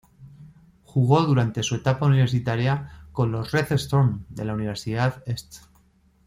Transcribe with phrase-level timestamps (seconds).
[0.83, 5.57] Jugó durante su etapa universitaria con los "Red Storm" de la Universidad St.